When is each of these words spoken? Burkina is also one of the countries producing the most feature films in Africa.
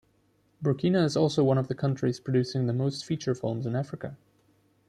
Burkina 0.63 1.05
is 1.05 1.15
also 1.15 1.43
one 1.43 1.59
of 1.59 1.67
the 1.67 1.75
countries 1.75 2.19
producing 2.19 2.65
the 2.65 2.73
most 2.73 3.05
feature 3.05 3.35
films 3.35 3.67
in 3.67 3.75
Africa. 3.75 4.17